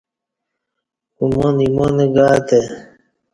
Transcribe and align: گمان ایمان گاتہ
گمان 1.17 1.55
ایمان 1.63 1.97
گاتہ 2.15 2.59